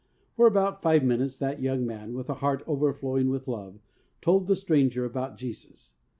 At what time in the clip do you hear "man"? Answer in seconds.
1.85-2.15